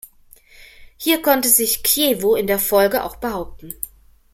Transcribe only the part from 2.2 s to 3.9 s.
in der Folge auch behaupten.